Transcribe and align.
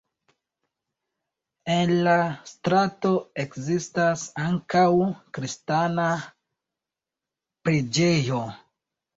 En 1.73 1.91
la 2.07 2.15
strato 2.53 3.11
ekzistas 3.43 4.23
ankaŭ 4.47 4.87
kristana 5.39 6.09
preĝejo. 7.69 8.45